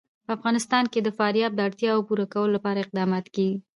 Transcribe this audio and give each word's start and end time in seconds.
په 0.25 0.31
افغانستان 0.37 0.83
کې 0.91 0.99
د 1.03 1.09
فاریاب 1.17 1.51
د 1.55 1.59
اړتیاوو 1.67 2.05
پوره 2.07 2.25
کولو 2.33 2.53
لپاره 2.55 2.79
اقدامات 2.81 3.25
کېږي. 3.35 3.57